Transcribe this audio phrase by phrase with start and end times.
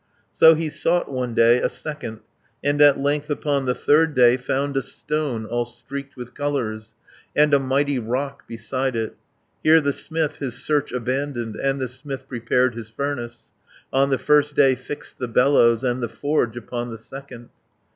[0.31, 2.21] So he sought one day, a second,
[2.63, 6.95] And at length upon the third day 300 Found a stone all streaked with colours,
[7.35, 9.15] And a mighty rock beside it.
[9.63, 13.51] Here the smith his search abandoned, And the smith prepared his furnace,
[13.93, 17.49] On the first day fixed the bellows, And the forge upon the second.